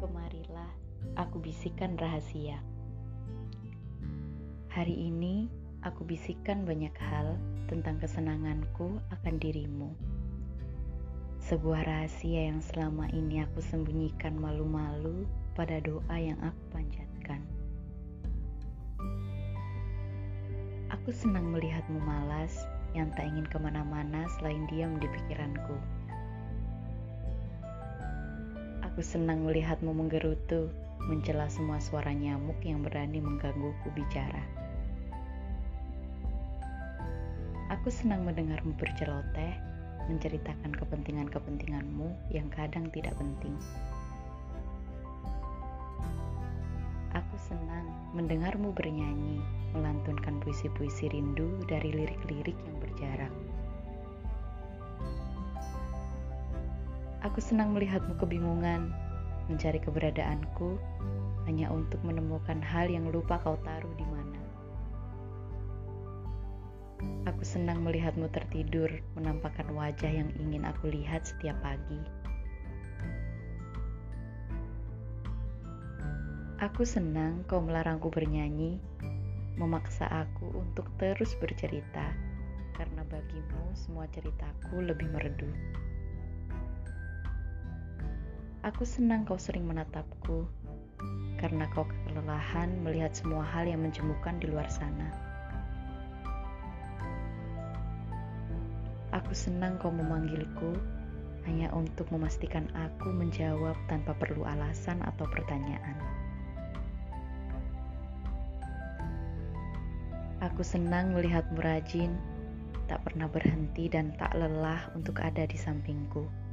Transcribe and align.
Kemarilah 0.00 0.72
aku 1.20 1.36
bisikan 1.36 2.00
rahasia. 2.00 2.56
Hari 4.72 4.96
ini 4.96 5.52
aku 5.84 6.08
bisikan 6.08 6.64
banyak 6.64 6.96
hal 6.96 7.36
tentang 7.68 8.00
kesenanganku 8.00 8.96
akan 9.12 9.34
dirimu. 9.36 9.92
Sebuah 11.44 11.84
rahasia 11.84 12.48
yang 12.52 12.64
selama 12.64 13.04
ini 13.12 13.44
aku 13.44 13.60
sembunyikan 13.60 14.40
malu-malu 14.40 15.28
pada 15.52 15.76
doa 15.84 16.16
yang 16.16 16.40
aku 16.40 16.62
panjatkan. 16.72 17.44
Aku 20.88 21.12
senang 21.12 21.52
melihatmu 21.52 22.00
malas 22.00 22.64
yang 22.96 23.12
tak 23.12 23.28
ingin 23.28 23.44
ke 23.44 23.60
mana-mana 23.60 24.24
selain 24.38 24.64
diam 24.72 24.96
di 24.96 25.08
pikiranku. 25.08 25.76
Aku 29.00 29.16
senang 29.16 29.48
melihatmu 29.48 29.96
menggerutu, 29.96 30.68
mencela 31.08 31.48
semua 31.48 31.80
suara 31.80 32.12
nyamuk 32.12 32.60
yang 32.60 32.84
berani 32.84 33.16
menggangguku 33.16 33.88
bicara. 33.96 34.44
Aku 37.72 37.88
senang 37.88 38.28
mendengarmu 38.28 38.76
berceloteh, 38.76 39.56
menceritakan 40.04 40.76
kepentingan-kepentinganmu 40.76 42.12
yang 42.28 42.52
kadang 42.52 42.92
tidak 42.92 43.16
penting. 43.16 43.56
Aku 47.16 47.36
senang 47.40 47.88
mendengarmu 48.12 48.76
bernyanyi, 48.76 49.40
melantunkan 49.72 50.44
puisi-puisi 50.44 51.08
rindu 51.08 51.56
dari 51.64 51.88
lirik-lirik 51.88 52.58
yang 52.68 52.76
berjarak. 52.84 53.32
Aku 57.20 57.36
senang 57.36 57.76
melihatmu 57.76 58.16
kebingungan, 58.16 58.96
mencari 59.52 59.76
keberadaanku 59.76 60.80
hanya 61.44 61.68
untuk 61.68 62.00
menemukan 62.00 62.64
hal 62.64 62.88
yang 62.88 63.12
lupa 63.12 63.36
kau 63.44 63.60
taruh 63.60 63.92
di 64.00 64.08
mana. 64.08 64.40
Aku 67.28 67.44
senang 67.44 67.84
melihatmu 67.84 68.24
tertidur, 68.32 68.88
menampakkan 69.20 69.68
wajah 69.76 70.08
yang 70.08 70.32
ingin 70.40 70.64
aku 70.64 70.88
lihat 70.88 71.28
setiap 71.28 71.60
pagi. 71.60 72.00
Aku 76.56 76.88
senang 76.88 77.44
kau 77.44 77.60
melarangku 77.60 78.08
bernyanyi, 78.08 78.80
memaksa 79.60 80.08
aku 80.08 80.56
untuk 80.56 80.88
terus 80.96 81.36
bercerita, 81.36 82.16
karena 82.80 83.04
bagimu 83.12 83.76
semua 83.76 84.08
ceritaku 84.08 84.80
lebih 84.80 85.08
merdu. 85.12 85.52
Aku 88.60 88.84
senang 88.84 89.24
kau 89.24 89.40
sering 89.40 89.64
menatapku, 89.64 90.44
karena 91.40 91.64
kau 91.72 91.88
kelelahan 92.04 92.68
melihat 92.84 93.08
semua 93.16 93.40
hal 93.40 93.64
yang 93.64 93.80
menjemukan 93.80 94.36
di 94.36 94.52
luar 94.52 94.68
sana. 94.68 95.08
Aku 99.16 99.32
senang 99.32 99.80
kau 99.80 99.88
memanggilku 99.88 100.76
hanya 101.48 101.72
untuk 101.72 102.12
memastikan 102.12 102.68
aku 102.76 103.08
menjawab 103.08 103.80
tanpa 103.88 104.12
perlu 104.20 104.44
alasan 104.44 105.00
atau 105.08 105.24
pertanyaan. 105.24 105.96
Aku 110.44 110.60
senang 110.60 111.16
melihatmu 111.16 111.64
rajin, 111.64 112.12
tak 112.92 113.00
pernah 113.08 113.24
berhenti 113.24 113.88
dan 113.88 114.12
tak 114.20 114.36
lelah 114.36 114.92
untuk 114.92 115.16
ada 115.24 115.48
di 115.48 115.56
sampingku. 115.56 116.49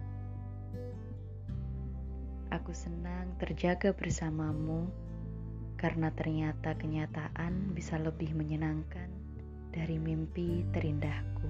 Aku 2.67 2.75
senang 2.75 3.31
terjaga 3.39 3.95
bersamamu 3.95 4.91
karena 5.79 6.11
ternyata 6.11 6.75
kenyataan 6.75 7.71
bisa 7.71 7.95
lebih 7.95 8.35
menyenangkan 8.35 9.07
dari 9.71 9.95
mimpi 9.95 10.67
terindahku. 10.75 11.47